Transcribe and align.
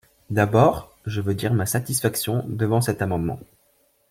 D’abord, 0.31 0.97
je 1.05 1.21
veux 1.21 1.35
dire 1.35 1.53
ma 1.53 1.67
satisfaction 1.67 2.43
devant 2.47 2.81
cet 2.81 3.03
amendement. 3.03 3.39